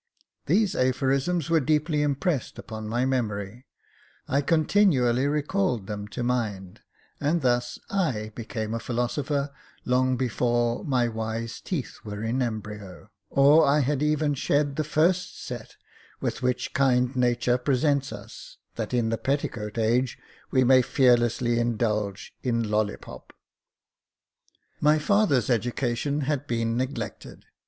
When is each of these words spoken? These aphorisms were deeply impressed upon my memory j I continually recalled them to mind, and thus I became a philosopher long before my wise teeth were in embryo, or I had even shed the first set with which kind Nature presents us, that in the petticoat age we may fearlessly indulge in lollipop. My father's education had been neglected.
These 0.47 0.75
aphorisms 0.75 1.51
were 1.51 1.59
deeply 1.59 2.01
impressed 2.01 2.57
upon 2.57 2.87
my 2.87 3.05
memory 3.05 3.67
j 4.27 4.33
I 4.37 4.41
continually 4.41 5.27
recalled 5.27 5.85
them 5.85 6.07
to 6.07 6.23
mind, 6.23 6.79
and 7.19 7.41
thus 7.43 7.77
I 7.87 8.31
became 8.33 8.73
a 8.73 8.79
philosopher 8.79 9.51
long 9.85 10.17
before 10.17 10.83
my 10.83 11.07
wise 11.07 11.61
teeth 11.63 11.99
were 12.03 12.23
in 12.23 12.41
embryo, 12.41 13.11
or 13.29 13.63
I 13.63 13.81
had 13.81 14.01
even 14.01 14.33
shed 14.33 14.75
the 14.75 14.83
first 14.83 15.39
set 15.39 15.75
with 16.19 16.41
which 16.41 16.73
kind 16.73 17.15
Nature 17.15 17.59
presents 17.59 18.11
us, 18.11 18.57
that 18.77 18.95
in 18.95 19.09
the 19.09 19.19
petticoat 19.19 19.77
age 19.77 20.17
we 20.49 20.63
may 20.63 20.81
fearlessly 20.81 21.59
indulge 21.59 22.33
in 22.41 22.67
lollipop. 22.67 23.33
My 24.79 24.97
father's 24.97 25.51
education 25.51 26.21
had 26.21 26.47
been 26.47 26.75
neglected. 26.75 27.45